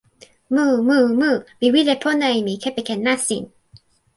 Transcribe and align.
mu 0.53 0.65
mu 0.87 0.97
mu, 1.19 1.31
mi 1.59 1.67
wile 1.73 1.93
pona 2.03 2.27
e 2.37 2.39
mi 2.45 2.53
kepeken 2.63 2.99
nasin. 3.05 3.43